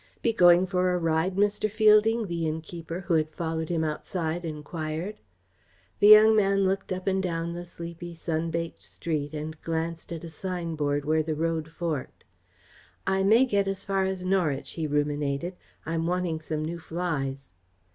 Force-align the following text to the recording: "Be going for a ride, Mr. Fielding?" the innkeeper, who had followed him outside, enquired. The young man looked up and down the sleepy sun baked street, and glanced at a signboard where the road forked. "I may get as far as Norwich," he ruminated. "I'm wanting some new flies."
"Be 0.23 0.33
going 0.33 0.65
for 0.65 0.95
a 0.95 0.97
ride, 0.97 1.35
Mr. 1.35 1.69
Fielding?" 1.69 2.25
the 2.25 2.47
innkeeper, 2.47 3.01
who 3.01 3.13
had 3.13 3.29
followed 3.29 3.69
him 3.69 3.83
outside, 3.83 4.43
enquired. 4.43 5.19
The 5.99 6.07
young 6.07 6.35
man 6.35 6.63
looked 6.65 6.91
up 6.91 7.05
and 7.05 7.21
down 7.21 7.53
the 7.53 7.65
sleepy 7.65 8.15
sun 8.15 8.49
baked 8.49 8.81
street, 8.81 9.35
and 9.35 9.61
glanced 9.61 10.11
at 10.11 10.23
a 10.23 10.29
signboard 10.29 11.05
where 11.05 11.21
the 11.21 11.35
road 11.35 11.69
forked. 11.69 12.23
"I 13.05 13.21
may 13.21 13.45
get 13.45 13.67
as 13.67 13.85
far 13.85 14.05
as 14.05 14.25
Norwich," 14.25 14.71
he 14.71 14.87
ruminated. 14.87 15.55
"I'm 15.85 16.07
wanting 16.07 16.39
some 16.39 16.65
new 16.65 16.79
flies." 16.79 17.51